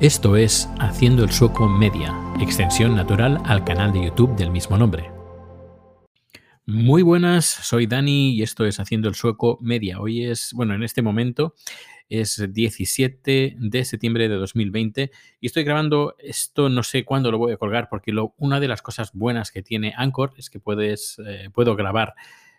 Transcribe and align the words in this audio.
Esto 0.00 0.34
es 0.34 0.68
Haciendo 0.80 1.22
el 1.22 1.30
Sueco 1.30 1.68
Media, 1.68 2.12
extensión 2.40 2.96
natural 2.96 3.40
al 3.44 3.64
canal 3.64 3.92
de 3.92 4.06
YouTube 4.06 4.34
del 4.34 4.50
mismo 4.50 4.76
nombre. 4.76 5.08
Muy 6.66 7.02
buenas, 7.02 7.44
soy 7.44 7.86
Dani 7.86 8.32
y 8.32 8.42
esto 8.42 8.66
es 8.66 8.80
Haciendo 8.80 9.08
el 9.08 9.14
Sueco 9.14 9.56
Media. 9.60 10.00
Hoy 10.00 10.24
es, 10.24 10.50
bueno, 10.52 10.74
en 10.74 10.82
este 10.82 11.00
momento 11.00 11.54
es 12.08 12.44
17 12.52 13.54
de 13.56 13.84
septiembre 13.84 14.28
de 14.28 14.34
2020 14.34 15.12
y 15.40 15.46
estoy 15.46 15.62
grabando 15.62 16.16
esto, 16.18 16.68
no 16.68 16.82
sé 16.82 17.04
cuándo 17.04 17.30
lo 17.30 17.38
voy 17.38 17.52
a 17.52 17.56
colgar 17.56 17.88
porque 17.88 18.12
una 18.38 18.58
de 18.58 18.66
las 18.66 18.82
cosas 18.82 19.12
buenas 19.12 19.52
que 19.52 19.62
tiene 19.62 19.94
Anchor 19.96 20.34
es 20.36 20.50
que 20.50 20.58
puedes, 20.58 21.22
eh, 21.24 21.50
puedo 21.54 21.76
grabar 21.76 22.14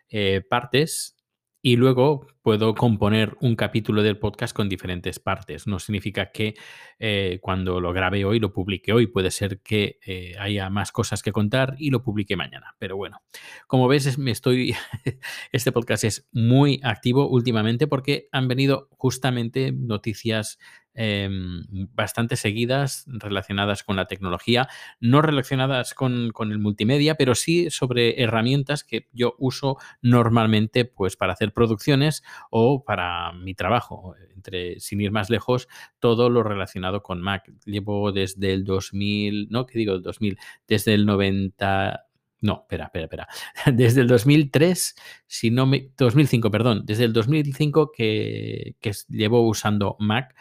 eh, 0.07 0.41
partes 0.49 1.17
y 1.61 1.75
luego 1.75 2.27
puedo 2.45 2.75
componer 2.75 3.35
un 3.41 3.55
capítulo 3.55 4.03
del 4.03 4.19
podcast 4.19 4.55
con 4.55 4.69
diferentes 4.69 5.17
partes. 5.17 5.65
No 5.65 5.79
significa 5.79 6.31
que 6.31 6.53
eh, 6.99 7.39
cuando 7.41 7.81
lo 7.81 7.91
grabe 7.91 8.23
hoy 8.23 8.39
lo 8.39 8.53
publique 8.53 8.93
hoy. 8.93 9.07
Puede 9.07 9.31
ser 9.31 9.61
que 9.61 9.97
eh, 10.05 10.35
haya 10.37 10.69
más 10.69 10.91
cosas 10.91 11.23
que 11.23 11.31
contar 11.31 11.75
y 11.79 11.89
lo 11.89 12.03
publique 12.03 12.35
mañana. 12.35 12.75
Pero 12.77 12.97
bueno, 12.97 13.23
como 13.65 13.87
ves, 13.87 14.19
me 14.19 14.29
estoy. 14.29 14.75
este 15.51 15.71
podcast 15.71 16.03
es 16.03 16.29
muy 16.33 16.79
activo 16.83 17.27
últimamente 17.27 17.87
porque 17.87 18.29
han 18.31 18.47
venido 18.47 18.89
justamente 18.91 19.71
noticias 19.71 20.59
Em, 20.97 21.65
bastante 21.93 22.37
seguidas 22.37 23.03
relacionadas 23.05 23.83
con 23.83 23.97
la 23.97 24.05
tecnología, 24.05 24.69
no 25.01 25.21
relacionadas 25.21 25.93
con, 25.93 26.31
el 26.39 26.59
multimedia, 26.59 27.15
pero 27.15 27.35
sí 27.35 27.69
sobre 27.69 28.23
herramientas 28.23 28.85
que 28.85 29.09
yo 29.11 29.35
uso 29.37 29.77
normalmente 30.01 30.85
pues, 30.85 31.17
para 31.17 31.33
hacer 31.33 31.51
producciones 31.51 32.23
o 32.49 32.83
para 32.83 33.31
mi 33.33 33.53
trabajo. 33.53 34.15
Entre, 34.35 34.79
sin 34.79 35.01
ir 35.01 35.11
más 35.11 35.29
lejos, 35.29 35.67
todo 35.99 36.29
lo 36.29 36.43
relacionado 36.43 37.03
con 37.03 37.21
Mac. 37.21 37.51
Llevo 37.65 38.11
desde 38.11 38.53
el 38.53 38.63
2000, 38.63 39.47
no, 39.49 39.65
¿qué 39.65 39.79
digo? 39.79 39.93
El 39.93 40.01
2000, 40.01 40.37
desde 40.67 40.93
el 40.93 41.05
90, 41.05 42.05
no, 42.41 42.59
espera, 42.61 42.85
espera, 42.85 43.05
espera. 43.05 43.27
Desde 43.73 44.01
el 44.01 44.07
2003, 44.07 44.95
si 45.25 45.49
no 45.49 45.65
me. 45.65 45.89
2005, 45.97 46.51
perdón. 46.51 46.83
Desde 46.85 47.05
el 47.05 47.13
2005 47.13 47.91
que, 47.91 48.75
que 48.79 48.91
llevo 49.09 49.47
usando 49.47 49.95
Mac 49.99 50.35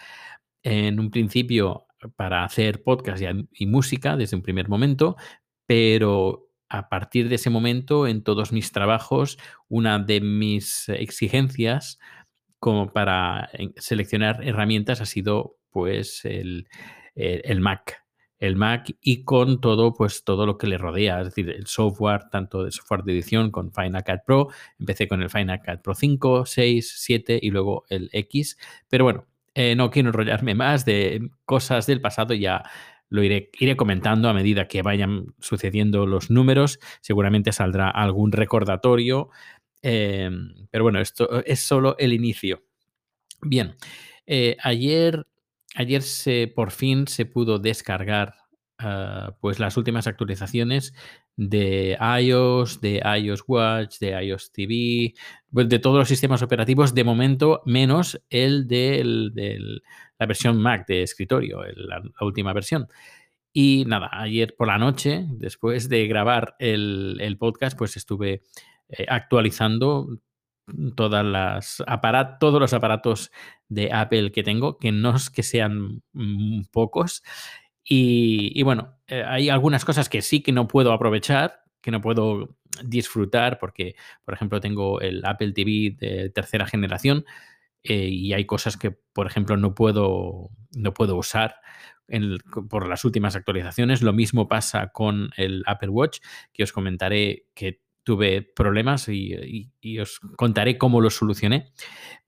en 0.62 1.00
un 1.00 1.10
principio 1.10 1.86
para 2.16 2.44
hacer 2.44 2.82
podcast 2.82 3.22
y, 3.52 3.66
música 3.66 4.16
desde 4.16 4.36
un 4.36 4.42
primer 4.42 4.68
momento, 4.68 5.16
pero 5.66 6.43
a 6.68 6.88
partir 6.88 7.28
de 7.28 7.36
ese 7.36 7.50
momento 7.50 8.06
en 8.06 8.22
todos 8.22 8.52
mis 8.52 8.72
trabajos, 8.72 9.38
una 9.68 9.98
de 9.98 10.20
mis 10.20 10.88
exigencias 10.88 11.98
como 12.58 12.92
para 12.92 13.50
seleccionar 13.76 14.42
herramientas 14.42 15.00
ha 15.00 15.06
sido 15.06 15.58
pues 15.70 16.24
el, 16.24 16.66
el, 17.14 17.60
Mac. 17.60 18.04
El 18.38 18.56
Mac 18.56 18.96
y 19.00 19.24
con 19.24 19.60
todo, 19.60 19.92
pues 19.92 20.24
todo 20.24 20.46
lo 20.46 20.56
que 20.56 20.66
le 20.66 20.78
rodea, 20.78 21.20
es 21.20 21.26
decir, 21.26 21.50
el 21.50 21.66
software, 21.66 22.30
tanto 22.30 22.64
de 22.64 22.70
software 22.70 23.02
de 23.02 23.12
edición 23.12 23.50
con 23.50 23.72
Final 23.72 24.04
Cut 24.04 24.20
Pro. 24.24 24.48
Empecé 24.78 25.08
con 25.08 25.20
el 25.20 25.30
Final 25.30 25.60
Cut 25.60 25.82
Pro 25.82 25.94
5, 25.94 26.46
6, 26.46 26.94
7 26.96 27.38
y 27.42 27.50
luego 27.50 27.84
el 27.90 28.08
X. 28.12 28.56
Pero 28.88 29.04
bueno, 29.04 29.26
eh, 29.54 29.76
no 29.76 29.90
quiero 29.90 30.08
enrollarme 30.08 30.54
más 30.54 30.84
de 30.84 31.28
cosas 31.44 31.86
del 31.86 32.00
pasado, 32.00 32.34
ya 32.34 32.64
lo 33.14 33.22
iré, 33.22 33.50
iré, 33.60 33.76
comentando 33.76 34.28
a 34.28 34.34
medida 34.34 34.66
que 34.66 34.82
vayan 34.82 35.34
sucediendo 35.38 36.04
los 36.04 36.30
números. 36.30 36.80
Seguramente 37.00 37.52
saldrá 37.52 37.88
algún 37.88 38.32
recordatorio. 38.32 39.30
Em, 39.82 40.66
pero 40.70 40.82
bueno, 40.82 41.00
esto 41.00 41.44
es 41.44 41.60
solo 41.60 41.94
el 41.98 42.12
inicio. 42.12 42.64
Bien, 43.40 43.76
eh, 44.26 44.56
ayer, 44.62 45.28
ayer 45.76 46.02
se, 46.02 46.52
por 46.52 46.72
fin 46.72 47.06
se 47.06 47.24
pudo 47.24 47.60
descargar 47.60 48.34
Ah, 48.78 49.36
pues 49.40 49.60
las 49.60 49.76
últimas 49.76 50.08
actualizaciones 50.08 50.94
de 51.36 51.96
iOS, 52.20 52.80
de 52.80 53.00
iOS 53.20 53.44
Watch, 53.46 53.98
de 54.00 54.20
iOS 54.24 54.50
TV, 54.50 55.14
pues 55.52 55.68
de 55.68 55.78
todos 55.78 55.98
los 55.98 56.08
sistemas 56.08 56.42
operativos, 56.42 56.92
de 56.92 57.04
momento, 57.04 57.62
menos 57.66 58.20
el 58.30 58.66
de 58.66 59.80
la 60.18 60.26
versión 60.26 60.60
Mac 60.60 60.86
de 60.88 61.02
escritorio, 61.02 61.62
la, 61.76 62.02
última 62.20 62.52
versión. 62.52 62.88
Y 63.52 63.84
nada, 63.86 64.10
ayer 64.12 64.56
por 64.56 64.66
la 64.66 64.78
noche, 64.78 65.24
después 65.28 65.88
de 65.88 66.08
grabar 66.08 66.56
el, 66.58 67.36
podcast, 67.38 67.78
pues 67.78 67.96
estuve 67.96 68.42
eh, 68.88 69.06
actualizando 69.08 70.08
todas 70.96 71.24
las 71.24 71.84
todos 72.40 72.60
los 72.60 72.72
aparatos 72.72 73.30
de 73.68 73.92
Apple 73.92 74.32
que 74.32 74.42
tengo, 74.42 74.78
que 74.78 74.92
no 74.92 75.14
es 75.14 75.30
que 75.30 75.42
sean 75.42 76.02
mm, 76.12 76.62
pocos, 76.72 77.22
y, 77.84 78.62
bueno, 78.62 78.96
eh, 79.06 79.22
hay 79.26 79.50
algunas 79.50 79.84
cosas 79.84 80.08
que 80.08 80.22
sí 80.22 80.42
que 80.42 80.52
no 80.52 80.66
puedo 80.66 80.92
aprovechar, 80.92 81.64
que 81.80 81.90
no 81.90 82.00
puedo 82.00 82.56
disfrutar, 82.82 83.58
porque, 83.58 83.94
por 84.24 84.34
ejemplo, 84.34 84.60
tengo 84.60 85.00
el 85.00 85.24
Apple 85.24 85.52
TV 85.52 85.96
de 85.98 86.30
tercera 86.30 86.66
generación 86.66 87.24
eh, 87.82 88.08
y 88.08 88.32
hay 88.32 88.46
cosas 88.46 88.76
que, 88.76 88.90
por 88.90 89.26
ejemplo, 89.26 89.56
no 89.56 89.74
puedo, 89.74 90.50
no 90.74 90.94
puedo 90.94 91.16
usar 91.16 91.56
por 92.68 92.88
las 92.88 93.04
últimas 93.04 93.36
actualizaciones. 93.36 94.02
Lo 94.02 94.12
mismo 94.12 94.48
pasa 94.48 94.88
con 94.88 95.30
el 95.36 95.62
Apple 95.66 95.90
Watch, 95.90 96.20
que 96.52 96.62
os 96.62 96.72
comentaré 96.72 97.46
que 97.54 97.82
tuve 98.04 98.42
problemas 98.42 99.08
y, 99.08 99.70
os 100.00 100.20
contaré 100.36 100.78
cómo 100.78 101.00
los 101.00 101.16
solucioné. 101.16 101.72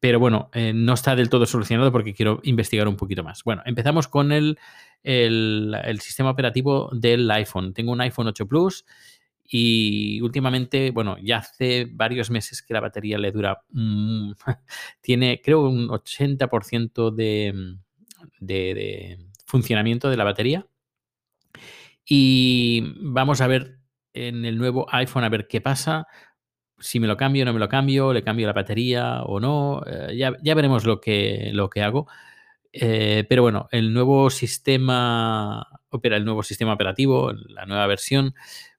Pero 0.00 0.19
bueno, 0.19 0.50
eh, 0.53 0.72
no 0.75 0.95
está 0.95 1.15
del 1.15 1.28
todo 1.31 1.47
solucionado 1.47 1.93
porque 1.93 2.15
quiero 2.15 2.41
investigar 2.43 2.89
un 2.89 2.97
poquito 2.97 3.22
más. 3.22 3.45
Bueno, 3.45 3.62
empezamos 3.66 4.09
con 4.09 4.33
el, 4.33 4.59
el, 5.03 5.99
sistema 6.01 6.31
operativo 6.31 6.91
del 6.93 7.31
iPhone. 7.31 7.73
Tengo 7.73 7.93
un 7.93 8.01
iPhone 8.01 8.29
8 8.29 8.47
Plus 8.47 8.84
y 9.45 10.21
últimamente, 10.23 10.91
bueno, 10.91 11.17
ya 11.23 11.39
hace 11.39 11.87
varios 11.91 12.31
meses 12.31 12.62
que 12.62 12.75
la 12.75 12.81
batería 12.81 13.19
le 13.19 13.31
dura, 13.33 13.62
mm, 13.71 14.33
tiene 15.01 15.41
creo 15.43 15.69
un 15.69 15.89
80% 15.89 17.11
de, 17.15 17.77
de 18.41 19.19
funcionamiento 19.47 20.11
de 20.11 20.17
la 20.17 20.25
batería. 20.25 20.67
Y 22.09 22.95
vamos 23.01 23.41
a 23.41 23.49
ver 23.49 23.81
en 24.17 24.45
el 24.45 24.59
nuevo 24.59 24.87
iPhone 24.91 25.25
a 25.25 25.28
ver 25.28 25.47
qué 25.49 25.61
pasa. 25.61 26.07
Si 26.78 27.01
me 27.01 27.07
lo 27.07 27.17
cambio, 27.17 27.45
no 27.45 27.53
me 27.53 27.59
lo 27.59 27.69
cambio, 27.69 28.13
le 28.13 28.23
cambio 28.23 28.47
la 28.47 28.53
batería 28.53 29.23
o 29.23 29.41
no. 29.41 29.83
Eh, 29.87 30.17
ya, 30.17 30.55
veremos 30.55 30.84
lo 30.84 31.01
que, 31.01 31.51
lo 31.53 31.69
que 31.69 31.83
hago. 31.83 32.07
Eh, 32.78 33.25
pero 33.28 33.42
bueno, 33.42 33.69
el 33.72 33.92
nuevo 33.92 34.28
sistema, 34.31 35.66
opera 35.88 36.16
el 36.16 36.25
nuevo 36.25 36.42
sistema 36.42 36.75
operativo, 36.75 37.32
la 37.32 37.64
nueva 37.64 37.87
versión, 37.87 38.34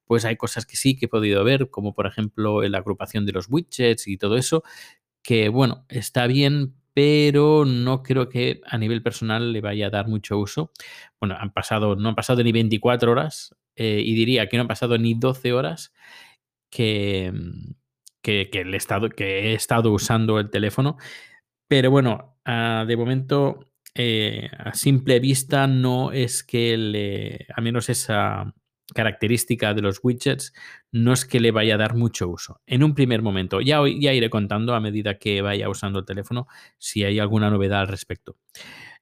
pues 0.05 0.23
hay 0.25 0.37
cosas 0.37 0.65
que 0.65 0.77
sí 0.77 0.95
que 0.97 1.05
he 1.05 1.09
podido 1.09 1.43
ver, 1.43 1.69
como 1.69 1.93
por 1.93 2.05
ejemplo 2.07 2.61
la 2.61 2.77
agrupación 2.77 3.25
de 3.25 3.31
los 3.33 3.47
widgets 3.49 4.07
y 4.07 4.17
todo 4.17 4.37
eso, 4.37 4.63
que 5.23 5.49
bueno, 5.49 5.85
está 5.89 6.27
bien, 6.27 6.75
pero 6.93 7.65
no 7.65 8.03
creo 8.03 8.29
que 8.29 8.61
a 8.65 8.77
nivel 8.77 9.03
personal 9.03 9.51
le 9.51 9.61
vaya 9.61 9.87
a 9.87 9.89
dar 9.89 10.07
mucho 10.07 10.37
uso. 10.37 10.71
Bueno, 11.19 11.35
han 11.39 11.51
pasado, 11.51 11.95
no 11.95 12.09
han 12.09 12.15
pasado 12.15 12.43
ni 12.43 12.51
24 12.51 13.11
horas 13.11 13.55
eh, 13.75 14.01
y 14.03 14.15
diría 14.15 14.47
que 14.47 14.57
no 14.57 14.61
han 14.61 14.67
pasado 14.67 14.97
ni 14.97 15.13
12 15.13 15.53
horas 15.53 15.93
que, 16.71 17.31
mm, 17.33 17.71
que, 18.21 18.49
el 18.53 18.73
estado, 18.75 19.09
que 19.09 19.51
he 19.51 19.53
estado 19.53 19.91
usando 19.91 20.39
el 20.39 20.49
teléfono. 20.49 20.97
Pero 21.67 21.91
bueno, 21.91 22.37
ah, 22.45 22.85
de 22.87 22.97
momento, 22.97 23.66
eh, 23.97 24.49
a 24.57 24.73
simple 24.73 25.19
vista, 25.19 25.67
no 25.67 26.11
es 26.11 26.43
que 26.43 26.77
le, 26.77 27.47
a 27.55 27.61
menos 27.61 27.89
esa 27.89 28.53
característica 28.93 29.73
de 29.73 29.81
los 29.81 29.99
widgets, 30.01 30.53
no 30.91 31.13
es 31.13 31.25
que 31.25 31.39
le 31.39 31.51
vaya 31.51 31.75
a 31.75 31.77
dar 31.77 31.95
mucho 31.95 32.29
uso. 32.29 32.61
En 32.65 32.83
un 32.83 32.95
primer 32.95 33.21
momento, 33.21 33.59
ya, 33.59 33.79
ya 33.99 34.13
iré 34.13 34.29
contando 34.29 34.73
a 34.73 34.79
medida 34.79 35.17
que 35.17 35.41
vaya 35.41 35.69
usando 35.69 35.99
el 35.99 36.05
teléfono 36.05 36.47
si 36.77 37.03
hay 37.03 37.19
alguna 37.19 37.49
novedad 37.49 37.81
al 37.81 37.87
respecto. 37.87 38.37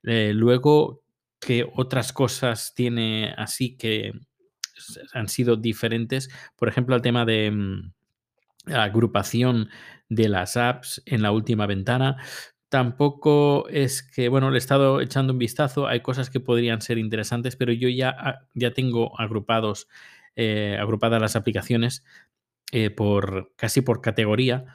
Eh, 0.04 0.32
luego, 0.34 1.04
¿qué 1.40 1.68
otras 1.76 2.14
cosas 2.14 2.74
tiene 2.74 3.34
así 3.38 3.78
que 3.78 4.14
han 5.14 5.28
sido 5.28 5.56
diferentes. 5.56 6.30
Por 6.56 6.68
ejemplo, 6.68 6.96
el 6.96 7.02
tema 7.02 7.26
de 7.26 7.52
mm, 7.52 7.94
agrupación 8.74 9.70
de 10.10 10.30
las 10.30 10.58
apps 10.58 11.02
en 11.06 11.22
la 11.22 11.32
última 11.32 11.66
ventana. 11.66 12.18
Tampoco 12.76 13.70
es 13.70 14.04
que, 14.04 14.28
bueno, 14.28 14.50
le 14.52 14.58
he 14.58 14.60
estado 14.60 15.00
echando 15.00 15.32
un 15.32 15.40
vistazo, 15.40 15.88
hay 15.88 16.02
cosas 16.02 16.30
que 16.30 16.42
podrían 16.42 16.82
ser 16.82 16.98
interesantes, 16.98 17.56
pero 17.56 17.72
yo 17.72 17.88
ya, 17.88 18.14
ah, 18.20 18.50
ya 18.54 18.74
tengo 18.74 19.18
agrupados, 19.18 19.88
eh, 20.36 20.78
agrupadas 20.78 21.22
las 21.22 21.38
aplicaciones 21.38 22.04
eh, 22.74 22.90
por 22.90 23.54
casi 23.56 23.80
por 23.80 24.02
categoría. 24.02 24.66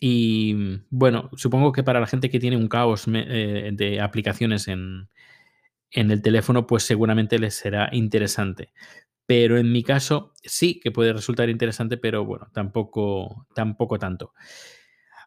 Y 0.00 0.54
mm, 0.54 0.86
bueno, 0.88 1.28
supongo 1.36 1.72
que 1.72 1.82
para 1.82 2.00
la 2.00 2.06
gente 2.06 2.30
que 2.30 2.40
tiene 2.40 2.56
un 2.56 2.66
caos 2.68 3.04
eh, 3.12 3.72
de 3.74 4.00
aplicaciones 4.00 4.66
en, 4.66 5.10
en 5.90 6.10
el 6.10 6.22
teléfono, 6.22 6.66
pues 6.66 6.84
seguramente 6.84 7.38
les 7.38 7.56
será 7.56 7.90
interesante. 7.92 8.72
Pero 9.26 9.58
en 9.58 9.70
mi 9.70 9.82
caso 9.82 10.32
sí 10.42 10.80
que 10.80 10.92
puede 10.92 11.12
resultar 11.12 11.50
interesante, 11.50 11.98
pero 11.98 12.24
bueno, 12.24 12.48
tampoco, 12.54 13.46
tampoco 13.54 13.98
tanto. 13.98 14.32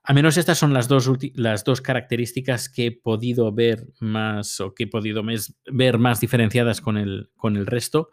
Al 0.07 0.15
menos 0.15 0.38
estas 0.38 0.57
son 0.57 0.74
las 0.74 0.88
dos, 0.88 1.12
las 1.33 1.65
dos 1.65 1.81
características 1.81 2.69
que 2.69 2.86
he 2.86 2.92
podido 2.94 3.51
ver 3.51 3.88
más 4.00 4.62
o 4.62 4.74
que 4.74 4.83
he 4.83 4.88
podido 4.88 5.21
ver 5.69 5.98
más 5.98 6.21
diferenciadas 6.21 6.80
con 6.80 6.95
el, 6.95 7.30
con 7.36 7.57
el 7.57 7.65
resto. 7.65 8.09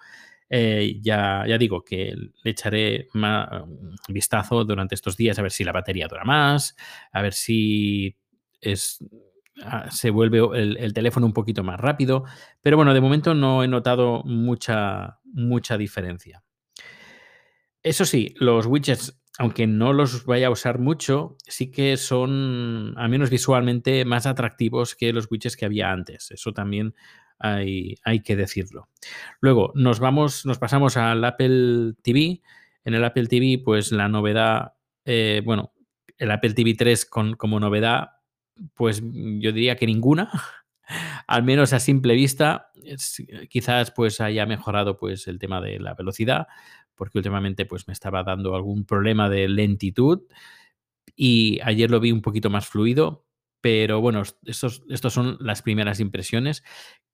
Eh, 0.50 0.98
ya, 1.00 1.44
ya, 1.46 1.56
digo 1.56 1.84
que 1.84 2.12
le 2.42 2.50
echaré 2.50 3.06
un 3.14 3.96
vistazo 4.08 4.64
durante 4.64 4.96
estos 4.96 5.16
días 5.16 5.38
a 5.38 5.42
ver 5.42 5.52
si 5.52 5.62
la 5.62 5.70
batería 5.70 6.08
dura 6.08 6.24
más, 6.24 6.74
a 7.12 7.22
ver 7.22 7.32
si 7.32 8.16
es, 8.60 8.98
se 9.90 10.10
vuelve 10.10 10.40
el, 10.60 10.76
el, 10.78 10.92
teléfono 10.92 11.26
un 11.26 11.32
poquito 11.32 11.62
más 11.62 11.78
rápido. 11.78 12.24
Pero 12.60 12.76
bueno, 12.76 12.92
de 12.92 13.00
momento 13.00 13.34
no 13.34 13.62
he 13.62 13.68
notado 13.68 14.24
mucha, 14.24 15.20
mucha 15.26 15.78
diferencia. 15.78 16.42
Eso 17.84 18.04
sí, 18.04 18.34
los 18.40 18.66
widgets 18.66 19.16
aunque 19.38 19.66
no 19.66 19.92
los 19.92 20.24
vaya 20.26 20.46
a 20.46 20.50
usar 20.50 20.78
mucho, 20.78 21.36
sí 21.46 21.70
que 21.70 21.96
son, 21.96 22.94
al 22.96 23.08
menos 23.08 23.30
visualmente, 23.30 24.04
más 24.04 24.26
atractivos 24.26 24.94
que 24.94 25.12
los 25.12 25.30
widgets 25.30 25.56
que 25.56 25.64
había 25.64 25.90
antes. 25.90 26.30
Eso 26.30 26.52
también 26.52 26.94
hay, 27.38 27.96
hay 28.04 28.20
que 28.20 28.36
decirlo. 28.36 28.88
Luego, 29.40 29.72
nos 29.74 29.98
vamos, 29.98 30.46
nos 30.46 30.58
pasamos 30.58 30.96
al 30.96 31.24
Apple 31.24 31.94
TV. 32.02 32.42
En 32.84 32.94
el 32.94 33.04
Apple 33.04 33.26
TV, 33.26 33.60
pues 33.64 33.90
la 33.90 34.08
novedad, 34.08 34.74
eh, 35.04 35.42
bueno, 35.44 35.72
el 36.16 36.30
Apple 36.30 36.54
TV 36.54 36.74
3 36.74 37.04
con, 37.06 37.34
como 37.34 37.58
novedad, 37.58 38.10
pues 38.74 39.02
yo 39.02 39.52
diría 39.52 39.76
que 39.76 39.86
ninguna. 39.86 40.30
al 41.26 41.42
menos 41.42 41.72
a 41.72 41.80
simple 41.80 42.14
vista, 42.14 42.70
quizás 43.48 43.90
pues 43.90 44.20
haya 44.20 44.46
mejorado 44.46 44.96
pues 44.96 45.26
el 45.28 45.38
tema 45.38 45.60
de 45.60 45.80
la 45.80 45.94
velocidad, 45.94 46.46
porque 46.94 47.18
últimamente 47.18 47.66
pues 47.66 47.86
me 47.88 47.92
estaba 47.92 48.22
dando 48.22 48.54
algún 48.54 48.84
problema 48.84 49.28
de 49.28 49.48
lentitud 49.48 50.22
y 51.16 51.60
ayer 51.62 51.90
lo 51.90 52.00
vi 52.00 52.12
un 52.12 52.22
poquito 52.22 52.50
más 52.50 52.66
fluido, 52.66 53.24
pero 53.60 54.00
bueno, 54.00 54.22
estos, 54.44 54.82
estos 54.88 55.12
son 55.12 55.36
las 55.40 55.62
primeras 55.62 56.00
impresiones. 56.00 56.62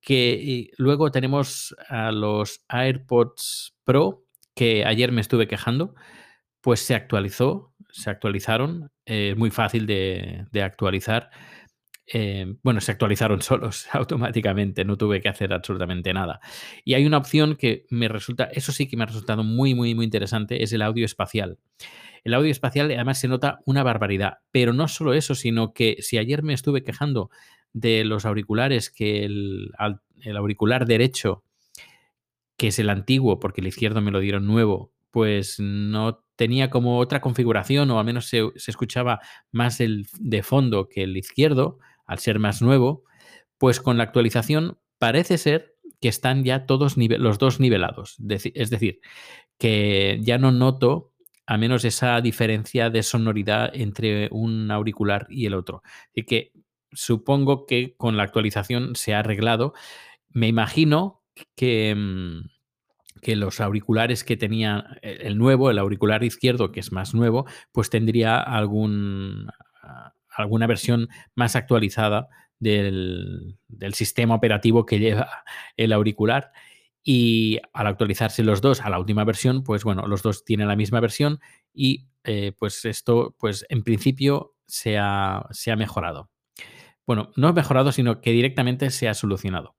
Que 0.01 0.71
luego 0.77 1.11
tenemos 1.11 1.75
a 1.87 2.11
los 2.11 2.65
AirPods 2.67 3.75
Pro, 3.83 4.25
que 4.55 4.85
ayer 4.85 5.11
me 5.11 5.21
estuve 5.21 5.47
quejando, 5.47 5.95
pues 6.61 6.79
se 6.81 6.95
actualizó, 6.95 7.73
se 7.91 8.09
actualizaron, 8.09 8.91
es 9.05 9.37
muy 9.37 9.51
fácil 9.51 9.85
de, 9.85 10.45
de 10.51 10.63
actualizar 10.63 11.29
eh, 12.13 12.55
bueno, 12.61 12.81
se 12.81 12.91
actualizaron 12.91 13.41
solos 13.41 13.87
automáticamente, 13.93 14.83
no 14.83 14.97
tuve 14.97 15.21
que 15.21 15.29
hacer 15.29 15.53
absolutamente 15.53 16.13
nada. 16.13 16.41
Y 16.83 16.93
hay 16.93 17.05
una 17.05 17.17
opción 17.17 17.55
que 17.55 17.85
me 17.89 18.07
resulta, 18.07 18.45
eso 18.45 18.71
sí 18.71 18.87
que 18.87 18.97
me 18.97 19.03
ha 19.03 19.07
resultado 19.07 19.43
muy, 19.43 19.73
muy, 19.73 19.95
muy 19.95 20.05
interesante, 20.05 20.63
es 20.63 20.73
el 20.73 20.81
audio 20.81 21.05
espacial. 21.05 21.57
El 22.23 22.33
audio 22.33 22.51
espacial 22.51 22.91
además 22.91 23.19
se 23.19 23.27
nota 23.27 23.59
una 23.65 23.81
barbaridad, 23.81 24.39
pero 24.51 24.73
no 24.73 24.87
solo 24.87 25.13
eso, 25.13 25.33
sino 25.35 25.73
que 25.73 25.97
si 26.01 26.17
ayer 26.17 26.43
me 26.43 26.53
estuve 26.53 26.83
quejando 26.83 27.31
de 27.73 28.03
los 28.03 28.25
auriculares, 28.25 28.91
que 28.91 29.23
el, 29.23 29.71
el 30.21 30.37
auricular 30.37 30.85
derecho, 30.85 31.43
que 32.57 32.67
es 32.67 32.77
el 32.77 32.89
antiguo, 32.89 33.39
porque 33.39 33.61
el 33.61 33.67
izquierdo 33.67 34.01
me 34.01 34.11
lo 34.11 34.19
dieron 34.19 34.45
nuevo, 34.45 34.91
pues 35.09 35.59
no 35.59 36.23
tenía 36.35 36.69
como 36.69 36.99
otra 36.99 37.21
configuración, 37.21 37.89
o 37.89 37.99
al 37.99 38.05
menos 38.05 38.27
se, 38.27 38.43
se 38.55 38.71
escuchaba 38.71 39.19
más 39.51 39.79
el 39.79 40.07
de 40.19 40.43
fondo 40.43 40.89
que 40.89 41.03
el 41.03 41.17
izquierdo, 41.17 41.79
al 42.11 42.19
ser 42.19 42.39
más 42.39 42.61
nuevo, 42.61 43.05
pues 43.57 43.79
con 43.79 43.97
la 43.97 44.03
actualización 44.03 44.77
parece 44.99 45.37
ser 45.37 45.77
que 46.01 46.09
están 46.09 46.43
ya 46.43 46.65
todos 46.65 46.97
los 46.97 47.37
dos 47.37 47.61
nivelados. 47.61 48.17
Es 48.53 48.69
decir, 48.69 48.99
que 49.57 50.19
ya 50.21 50.37
no 50.37 50.51
noto 50.51 51.13
a 51.47 51.57
menos 51.57 51.85
esa 51.85 52.19
diferencia 52.19 52.89
de 52.89 53.01
sonoridad 53.01 53.71
entre 53.73 54.27
un 54.31 54.69
auricular 54.71 55.25
y 55.29 55.45
el 55.45 55.53
otro. 55.53 55.83
Y 56.13 56.23
que 56.23 56.51
supongo 56.91 57.65
que 57.65 57.95
con 57.95 58.17
la 58.17 58.23
actualización 58.23 58.97
se 58.97 59.13
ha 59.13 59.19
arreglado. 59.19 59.73
Me 60.27 60.49
imagino 60.49 61.23
que, 61.55 61.95
mm, 61.95 62.49
que 63.21 63.37
los 63.37 63.61
auriculares 63.61 64.25
que 64.25 64.35
tenía 64.35 64.97
el 65.01 65.37
nuevo, 65.37 65.69
el 65.69 65.79
auricular 65.79 66.25
izquierdo, 66.25 66.73
que 66.73 66.81
es 66.81 66.91
más 66.91 67.13
nuevo, 67.13 67.45
pues 67.71 67.89
tendría 67.89 68.37
algún, 68.41 69.47
alguna 70.35 70.67
versión 70.67 71.09
más 71.35 71.55
actualizada 71.55 72.29
del, 72.59 73.57
sistema 73.93 74.35
operativo 74.35 74.85
que 74.85 74.99
lleva 74.99 75.43
el 75.77 75.93
auricular. 75.93 76.51
Y 77.03 77.59
al 77.73 77.87
actualizarse 77.87 78.43
los 78.43 78.61
dos 78.61 78.81
a 78.81 78.89
la 78.89 78.99
última 78.99 79.23
versión, 79.23 79.63
pues 79.63 79.83
bueno, 79.83 80.05
los 80.05 80.21
dos 80.21 80.45
tienen 80.45 80.67
la 80.67 80.75
misma 80.75 80.99
versión 80.99 81.39
y 81.73 82.07
eh, 82.23 82.53
pues 82.59 82.85
esto, 82.85 83.35
pues 83.39 83.65
en 83.69 83.83
principio 83.83 84.55
se 84.67 84.99
ha, 84.99 85.47
se 85.49 85.71
ha 85.71 85.75
mejorado. 85.75 86.29
Bueno, 87.07 87.31
no 87.35 87.47
ha 87.47 87.53
mejorado, 87.53 87.91
sino 87.91 88.21
que 88.21 88.31
directamente 88.31 88.91
se 88.91 89.09
ha 89.09 89.15
solucionado. 89.15 89.75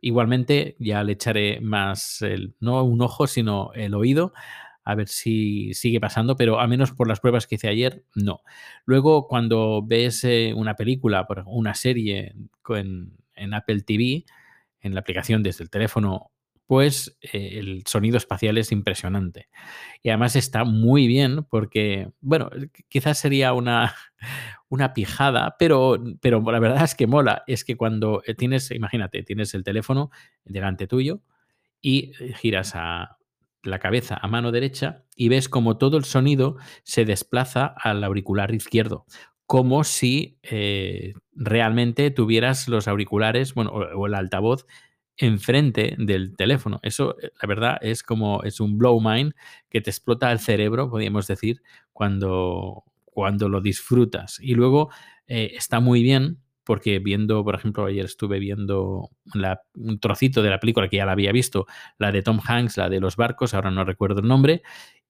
Igualmente, 0.00 0.76
ya 0.78 1.02
le 1.02 1.12
echaré 1.12 1.60
más, 1.60 2.22
no 2.60 2.84
un 2.84 3.00
ojo, 3.00 3.26
sino 3.26 3.72
el 3.72 3.94
oído 3.94 4.32
a 4.88 4.94
ver 4.94 5.08
si 5.08 5.74
sigue 5.74 6.00
pasando, 6.00 6.34
pero 6.34 6.60
al 6.60 6.68
menos 6.68 6.92
por 6.92 7.08
las 7.08 7.20
pruebas 7.20 7.46
que 7.46 7.56
hice 7.56 7.68
ayer, 7.68 8.04
no. 8.14 8.40
Luego, 8.86 9.28
cuando 9.28 9.82
ves 9.86 10.24
eh, 10.24 10.54
una 10.56 10.76
película, 10.76 11.28
una 11.44 11.74
serie 11.74 12.34
en, 12.70 13.52
Apple 13.52 13.82
TV, 13.82 14.24
en 14.80 14.94
la 14.94 15.00
aplicación 15.00 15.42
desde 15.42 15.62
el 15.62 15.68
teléfono, 15.68 16.30
pues 16.64 17.18
eh, 17.20 17.58
el 17.58 17.82
sonido 17.86 18.16
espacial 18.16 18.56
es 18.56 18.72
impresionante. 18.72 19.50
Y 20.02 20.08
además 20.08 20.36
está 20.36 20.64
muy 20.64 21.06
bien 21.06 21.44
porque, 21.44 22.08
bueno, 22.22 22.48
quizás 22.88 23.18
sería 23.18 23.52
una, 23.52 23.94
una 24.70 24.94
pijada, 24.94 25.56
pero, 25.58 26.02
pero 26.22 26.40
la 26.50 26.60
verdad 26.60 26.84
es 26.84 26.94
que 26.94 27.06
mola. 27.06 27.44
Es 27.46 27.62
que 27.62 27.76
cuando 27.76 28.22
eh, 28.26 28.34
tienes, 28.34 28.70
imagínate, 28.70 29.22
tienes 29.22 29.52
el 29.52 29.64
teléfono 29.64 30.10
delante 30.46 30.86
tuyo 30.86 31.20
y 31.82 32.12
giras 32.40 32.72
a 32.74 33.17
la 33.62 33.78
cabeza 33.78 34.18
a 34.20 34.28
mano 34.28 34.52
derecha 34.52 35.04
y 35.16 35.28
ves 35.28 35.48
como 35.48 35.78
todo 35.78 35.96
el 35.96 36.04
sonido 36.04 36.56
se 36.84 37.04
desplaza 37.04 37.66
al 37.66 38.04
auricular 38.04 38.54
izquierdo, 38.54 39.06
como 39.46 39.84
si 39.84 40.38
eh, 40.42 41.14
realmente 41.32 42.10
tuvieras 42.10 42.68
los 42.68 42.88
auriculares 42.88 43.54
bueno, 43.54 43.70
o, 43.70 44.06
el 44.06 44.14
altavoz 44.14 44.66
enfrente 45.16 45.96
del 45.98 46.36
teléfono. 46.36 46.78
Eso, 46.82 47.16
eh, 47.20 47.30
la 47.42 47.48
verdad, 47.48 47.78
es 47.80 48.02
como 48.02 48.42
es 48.44 48.60
un 48.60 48.78
blow 48.78 49.00
mind 49.00 49.32
que 49.68 49.80
te 49.80 49.90
explota 49.90 50.30
el 50.30 50.38
cerebro, 50.38 50.90
podríamos 50.90 51.26
decir, 51.26 51.60
cuando, 51.92 52.84
cuando 53.04 53.48
lo 53.48 53.60
disfrutas. 53.60 54.38
Y 54.40 54.54
luego 54.54 54.90
eh, 55.26 55.52
está 55.56 55.80
muy 55.80 56.02
bien 56.02 56.38
porque 56.68 56.98
viendo, 56.98 57.42
por 57.42 57.54
ejemplo, 57.54 57.86
ayer 57.86 58.04
estuve 58.04 58.38
viendo 58.38 59.08
un 59.74 60.00
trocito 60.00 60.42
de 60.42 60.50
la 60.50 60.60
película 60.60 60.86
que 60.90 60.98
ya 60.98 61.06
la 61.06 61.12
había 61.12 61.32
visto, 61.32 61.66
la 61.96 62.12
de 62.12 62.20
Tom 62.20 62.40
Hanks, 62.46 62.76
la 62.76 62.90
de 62.90 63.00
los 63.00 63.16
barcos, 63.16 63.54
ahora 63.54 63.70
no 63.70 63.84
recuerdo 63.84 64.20
el 64.20 64.28
nombre, 64.28 64.60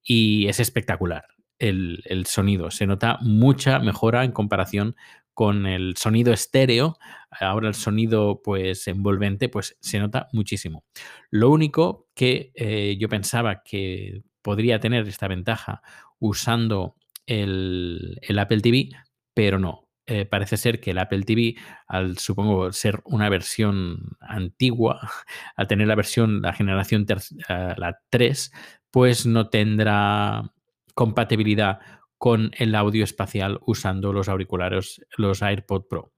y 0.00 0.46
es 0.46 0.60
espectacular 0.60 1.24
el, 1.58 2.24
sonido. 2.26 2.70
Se 2.70 2.86
nota 2.86 3.18
mucha 3.22 3.80
mejora 3.80 4.22
en 4.22 4.30
comparación 4.30 4.94
con 5.34 5.66
el 5.66 5.96
sonido 5.96 6.32
estéreo. 6.32 6.96
Ahora 7.28 7.66
el 7.66 7.74
sonido 7.74 8.40
pues 8.40 8.86
envolvente 8.86 9.48
pues 9.48 9.76
se 9.80 9.98
nota 9.98 10.28
muchísimo. 10.32 10.84
Lo 11.28 11.50
único 11.50 12.06
que 12.14 12.52
eh, 12.54 12.96
yo 13.00 13.08
pensaba 13.08 13.64
que 13.64 14.22
podría 14.42 14.78
tener 14.78 15.08
esta 15.08 15.26
ventaja 15.26 15.82
usando 16.20 16.94
el 17.26 18.38
Apple 18.38 18.60
TV, 18.60 18.90
pero 19.34 19.58
no. 19.58 19.87
Eh, 20.10 20.24
parece 20.24 20.56
ser 20.56 20.80
que 20.80 20.92
el 20.92 20.98
Apple 20.98 21.22
TV, 21.22 21.54
al 21.86 22.16
supongo 22.16 22.72
ser 22.72 23.02
una 23.04 23.28
versión 23.28 24.16
antigua, 24.20 24.98
al 25.56 25.68
tener 25.68 25.86
la 25.86 25.96
versión, 25.96 26.40
la 26.40 26.54
generación 26.54 27.04
eh, 27.10 27.74
la 27.76 28.00
3, 28.08 28.52
pues 28.90 29.26
no 29.26 29.50
tendrá 29.50 30.50
compatibilidad 30.94 31.80
con 32.16 32.52
el 32.56 32.74
audio 32.74 33.04
espacial 33.04 33.60
usando 33.66 34.14
los 34.14 34.30
auriculares, 34.30 35.04
los 35.18 35.42
AirPod 35.42 35.82
Pro. 35.88 36.14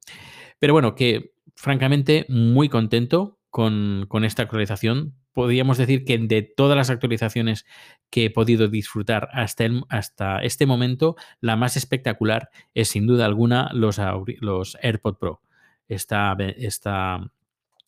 Pero 0.60 0.72
bueno, 0.72 0.94
que 0.94 1.32
francamente 1.56 2.26
muy 2.28 2.68
contento 2.68 3.40
con, 3.50 4.06
con 4.08 4.24
esta 4.24 4.44
actualización 4.44 5.19
podríamos 5.32 5.78
decir 5.78 6.04
que 6.04 6.18
de 6.18 6.42
todas 6.42 6.76
las 6.76 6.90
actualizaciones 6.90 7.66
que 8.10 8.26
he 8.26 8.30
podido 8.30 8.68
disfrutar 8.68 9.28
hasta, 9.32 9.66
hasta 9.88 10.38
este 10.42 10.66
momento, 10.66 11.16
la 11.40 11.56
más 11.56 11.76
espectacular 11.76 12.50
es 12.74 12.88
sin 12.88 13.06
duda 13.06 13.26
alguna 13.26 13.70
los, 13.72 14.00
los 14.40 14.76
AirPod 14.82 15.16
Pro. 15.16 15.42
Esta, 15.88 16.36
esta 16.56 17.32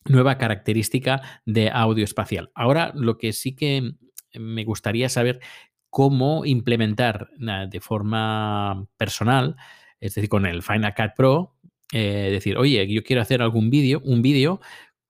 nueva 0.06 0.38
característica 0.38 1.22
de 1.46 1.70
audio 1.70 2.04
espacial. 2.04 2.50
Ahora, 2.54 2.92
lo 2.94 3.18
que 3.18 3.32
sí 3.32 3.54
que 3.54 3.92
me 4.34 4.64
gustaría 4.64 5.08
saber 5.08 5.40
cómo 5.90 6.44
implementar 6.44 7.28
de 7.36 7.80
forma 7.80 8.86
personal, 8.96 9.56
es 10.00 10.14
decir, 10.14 10.28
con 10.28 10.46
el 10.46 10.62
Final 10.62 10.94
Cut 10.94 11.12
Pro, 11.16 11.56
eh, 11.92 12.30
decir, 12.32 12.56
oye, 12.56 12.90
yo 12.90 13.04
quiero 13.04 13.20
hacer 13.20 13.42
algún 13.42 13.68
vídeo, 13.68 14.00
un 14.04 14.22
vídeo 14.22 14.60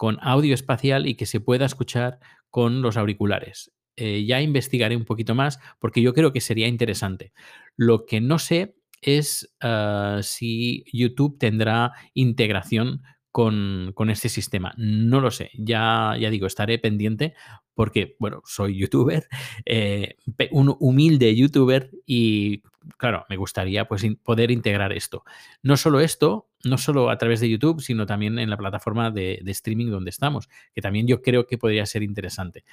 con 0.02 0.18
audio 0.20 0.52
espacial 0.52 1.06
y 1.06 1.14
que 1.14 1.26
se 1.26 1.38
pueda 1.38 1.64
escuchar 1.64 2.18
con 2.50 2.82
los 2.82 2.96
auriculares. 2.96 3.70
Eh, 3.94 4.24
ya 4.26 4.40
investigaré 4.40 4.96
un 4.96 5.04
poquito 5.04 5.36
más 5.36 5.60
porque 5.78 6.02
yo 6.02 6.12
creo 6.12 6.32
que 6.32 6.40
sería 6.40 6.66
interesante. 6.66 7.32
Lo 7.76 8.04
que 8.04 8.20
no 8.20 8.40
sé 8.40 8.74
es 9.00 9.54
ah, 9.60 10.18
si 10.24 10.82
YouTube 10.92 11.38
tendrá 11.38 11.92
integración 12.14 13.02
con, 13.30 13.94
este 14.08 14.28
sistema. 14.28 14.74
No 14.76 15.20
lo 15.20 15.30
sé, 15.30 15.52
ya, 15.54 16.16
ya 16.18 16.30
digo, 16.30 16.48
estaré 16.48 16.80
pendiente 16.80 17.34
porque, 17.72 18.16
bueno, 18.18 18.42
soy 18.44 18.76
youtuber, 18.80 19.28
eh, 19.64 20.16
un 20.50 20.74
humilde 20.80 21.32
youtuber 21.36 21.92
y, 22.04 22.64
claro, 22.96 23.24
me 23.28 23.36
gustaría 23.36 23.86
pues, 23.86 24.04
poder 24.24 24.50
integrar 24.50 24.92
esto. 24.92 25.22
No 25.62 25.76
solo 25.76 26.00
esto, 26.00 26.48
no 26.64 26.78
solo 26.78 27.10
a 27.10 27.18
través 27.18 27.40
de 27.40 27.48
YouTube, 27.48 27.80
sino 27.80 28.06
también 28.06 28.38
en 28.38 28.50
la 28.50 28.56
plataforma 28.56 29.10
de, 29.10 29.42
streaming 29.46 29.90
donde 29.90 30.10
estamos, 30.10 30.48
que 30.74 30.80
también 30.80 31.06
yo 31.06 31.22
creo 31.22 31.46
que 31.46 31.58
podría 31.58 31.86
ser 31.86 32.02
interesante. 32.02 32.64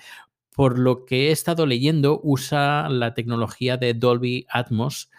Por 0.56 0.78
lo 0.78 1.06
que 1.06 1.30
he 1.30 1.32
estado 1.32 1.66
leyendo, 1.66 2.20
usa 2.24 2.90
la 2.90 3.14
tecnología 3.14 3.78
de 3.78 3.94
Dolby 3.94 4.46
Atmos 4.50 5.10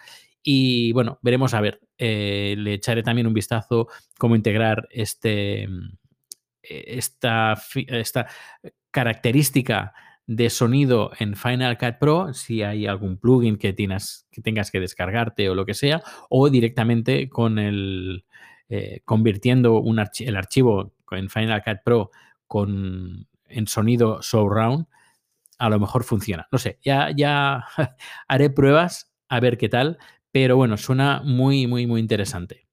y 0.43 0.91
bueno, 0.93 1.19
veremos 1.21 1.53
a 1.53 1.61
ver. 1.61 1.81
Eh, 1.97 2.55
le 2.57 2.73
echaré 2.73 3.03
también 3.03 3.27
un 3.27 3.33
vistazo 3.33 3.87
cómo 4.17 4.35
integrar 4.35 4.87
este, 4.89 5.67
mm, 5.67 5.97
e, 6.63 6.97
esta, 6.97 7.61
esta 7.75 8.27
característica 8.89 9.93
de 10.27 10.49
sonido 10.49 11.11
en 11.19 11.35
Final 11.35 11.77
Cut 11.77 11.97
Pro, 11.99 12.33
si 12.33 12.63
hay 12.63 12.87
algún 12.87 13.17
plugin 13.17 13.57
que, 13.57 13.73
tienes, 13.73 14.27
que 14.31 14.41
tengas 14.41 14.71
que 14.71 14.79
descargarte 14.79 15.49
o 15.49 15.55
lo 15.55 15.65
que 15.65 15.73
sea, 15.73 16.01
o 16.29 16.49
directamente 16.49 17.29
con 17.29 17.59
el 17.59 18.25
eh, 18.73 19.01
convirtiendo 19.03 19.81
un 19.81 19.99
el 20.19 20.37
archivo 20.37 20.93
en 21.11 21.29
Final 21.29 21.61
Cut 21.61 21.79
Pro 21.83 22.09
con, 22.47 23.27
en 23.49 23.67
sonido 23.67 24.21
surround, 24.21 24.85
a 25.57 25.69
lo 25.69 25.77
mejor 25.77 26.05
funciona. 26.05 26.47
No 26.53 26.57
sé, 26.57 26.79
ya, 26.81 27.09
ya 27.13 27.65
haré 28.29 28.49
pruebas 28.49 29.11
a 29.27 29.41
ver 29.41 29.57
qué 29.57 29.67
tal, 29.67 29.97
pero 30.31 30.55
bueno, 30.55 30.77
suena 30.77 31.21
muy, 31.21 31.67
muy, 31.67 31.85
muy 31.85 31.99
interesante. 31.99 32.65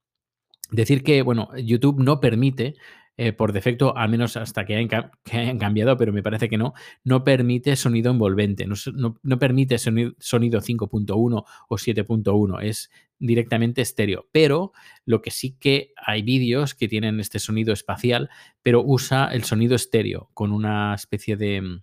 Decir 0.71 1.03
que, 1.03 1.23
bueno, 1.23 1.51
YouTube 1.57 1.99
no 1.99 2.21
permite, 2.21 2.77
eh, 3.21 3.33
por 3.33 3.53
defecto, 3.53 3.97
al 3.97 4.11
menos 4.11 4.37
hasta 4.37 4.65
que 4.65 4.77
hayan, 4.77 5.59
cambiado, 5.59 5.97
pero 5.97 6.13
me 6.13 6.23
parece 6.23 6.49
que 6.49 6.57
no, 6.57 6.75
no 7.03 7.25
permite 7.25 7.75
sonido 7.75 8.13
envolvente, 8.13 8.65
no, 8.65 9.39
permite 9.41 9.77
sonido, 9.77 10.15
5.1 10.21 11.45
o 11.69 11.77
7.1, 11.77 12.63
es 12.63 12.93
directamente 13.19 13.83
estéreo. 13.83 14.29
Pero 14.31 14.73
lo 15.05 15.21
que 15.21 15.33
sí 15.33 15.57
que 15.59 15.93
hay 15.97 16.23
vídeos 16.23 16.77
que 16.77 16.87
tienen 16.87 17.19
este 17.19 17.41
sonido 17.41 17.73
espacial, 17.73 18.31
pero 18.63 18.85
usa 18.85 19.31
el 19.33 19.43
sonido 19.43 19.75
estéreo 19.75 20.31
con 20.33 20.53
una 20.53 20.95
especie 20.95 21.37
de... 21.37 21.81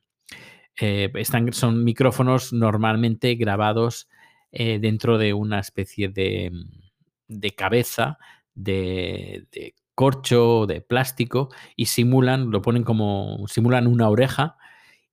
Eh, 0.80 1.12
están, 1.15 1.51
son 1.51 1.84
micrófonos 1.84 2.54
normalmente 2.54 3.36
grabados 3.36 4.08
eh, 4.54 4.80
dentro 4.80 5.18
de 5.18 5.34
una 5.34 5.60
especie 5.60 6.08
de, 6.08 6.50
mm, 6.50 7.39
cabeza 7.58 8.20
de, 8.54 9.48
corcho, 9.96 10.66
de 10.68 10.82
plástico, 10.82 11.50
y 11.75 11.88
simulan, 11.88 12.52
lo 12.52 12.62
ponen 12.62 12.84
como, 12.84 13.46
simulan 13.48 13.88
una 13.88 14.10
oreja 14.10 14.58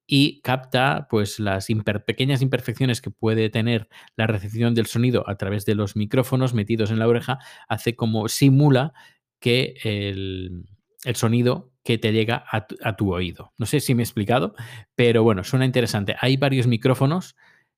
y 0.07 0.41
capta 0.43 1.07
pues 1.09 1.39
las 1.39 1.69
pequeñas 2.05 2.43
imperfecciones 2.43 3.01
que 3.01 3.11
puede 3.11 3.49
tener 3.49 3.89
la 4.17 4.27
recepción 4.27 4.75
del 4.75 4.87
sonido 4.87 5.29
a 5.29 5.37
través 5.37 5.65
de 5.65 5.75
los 5.75 5.97
micrófonos 5.97 6.53
metidos 6.53 6.91
en 6.91 6.99
la 6.99 7.09
oreja, 7.09 7.39
hace 7.69 7.97
como 7.97 8.29
simula 8.29 8.93
que 9.41 9.75
el, 9.85 10.67
sonido 11.15 11.73
que 11.85 11.99
te 11.99 12.13
llega 12.13 12.45
a 12.51 12.67
tu, 12.67 12.77
a 12.83 12.97
tu, 12.97 13.13
oído. 13.13 13.53
No 13.59 13.67
sé 13.67 13.81
si 13.81 13.95
me 13.95 14.03
he 14.03 14.05
explicado, 14.05 14.55
pero 14.95 15.23
bueno, 15.23 15.45
suena 15.45 15.65
interesante. 15.65 16.15
Hay 16.21 16.37
varios 16.37 16.67
micrófonos 16.67 17.35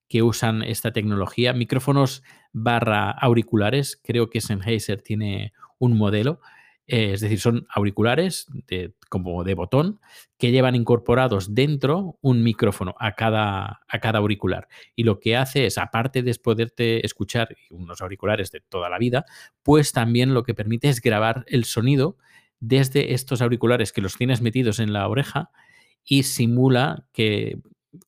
que 0.08 0.22
usan 0.22 0.62
esta 0.62 0.92
tecnología. 0.92 1.52
Micrófonos 1.52 2.22
barra 2.52 3.10
auriculares, 3.10 4.00
creo 4.02 4.28
que 4.28 4.40
Sennheiser 4.40 5.02
tiene 5.02 5.52
un 5.78 5.96
modelo, 5.96 6.40
eh, 6.86 7.12
es 7.14 7.20
decir, 7.20 7.40
son 7.40 7.66
auriculares 7.70 8.46
de, 8.66 8.94
como 9.08 9.42
de 9.42 9.54
botón 9.54 10.00
que 10.38 10.50
llevan 10.50 10.74
incorporados 10.74 11.54
dentro 11.54 12.18
un 12.20 12.42
micrófono 12.42 12.94
a 12.98 13.12
cada, 13.14 13.80
a 13.88 13.98
cada 14.00 14.18
auricular. 14.18 14.68
Y 14.94 15.04
lo 15.04 15.18
que 15.18 15.36
hace 15.36 15.66
es, 15.66 15.78
aparte 15.78 16.22
de 16.22 16.34
poderte 16.34 17.04
escuchar 17.06 17.56
unos 17.70 18.02
auriculares 18.02 18.50
de 18.50 18.60
toda 18.60 18.90
la 18.90 18.98
vida, 18.98 19.24
pues 19.62 19.92
también 19.92 20.34
lo 20.34 20.42
que 20.42 20.54
permite 20.54 20.88
es 20.88 21.00
grabar 21.00 21.44
el 21.48 21.64
sonido 21.64 22.18
desde 22.60 23.14
estos 23.14 23.40
auriculares 23.40 23.92
que 23.92 24.00
los 24.00 24.16
tienes 24.16 24.42
metidos 24.42 24.78
en 24.78 24.92
la 24.92 25.08
oreja 25.08 25.50
y 26.04 26.24
simula 26.24 27.06
que 27.12 27.58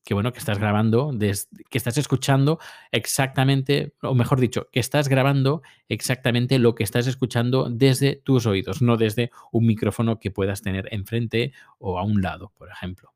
que 0.03 0.13
bueno, 0.13 0.33
que 0.33 0.39
estás 0.39 0.59
grabando, 0.59 1.11
que 1.17 1.77
estás 1.77 1.97
escuchando 1.97 2.59
exactamente, 2.91 3.93
o 4.01 4.13
mejor 4.13 4.39
dicho, 4.39 4.67
que 4.71 4.79
estás 4.79 5.09
grabando 5.09 5.61
exactamente 5.89 6.59
lo 6.59 6.75
que 6.75 6.83
estás 6.83 7.07
escuchando 7.07 7.69
desde 7.69 8.15
tus 8.15 8.45
oídos, 8.45 8.81
no 8.81 8.97
desde 8.97 9.31
un 9.51 9.65
micrófono 9.65 10.19
que 10.19 10.31
puedas 10.31 10.61
tener 10.61 10.87
enfrente 10.91 11.53
o 11.79 11.99
a 11.99 12.03
un 12.03 12.21
lado, 12.21 12.51
por 12.57 12.69
ejemplo. 12.69 13.13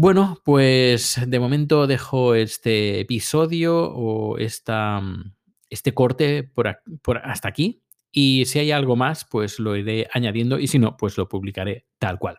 Bueno, 0.00 0.40
pues 0.44 1.20
de 1.26 1.40
momento 1.40 1.88
dejo 1.88 2.36
este 2.36 3.00
episodio 3.00 3.90
o 3.92 4.38
esta, 4.38 5.02
este 5.70 5.92
corte 5.92 6.44
por, 6.44 6.68
hasta 7.24 7.48
aquí. 7.48 7.82
Y 8.12 8.44
si 8.46 8.60
hay 8.60 8.70
algo 8.70 8.94
más, 8.94 9.24
pues 9.24 9.58
lo 9.58 9.74
iré 9.74 10.08
añadiendo 10.12 10.60
y 10.60 10.68
si 10.68 10.78
no, 10.78 10.96
pues 10.96 11.18
lo 11.18 11.28
publicaré 11.28 11.86
tal 11.98 12.20
cual. 12.20 12.38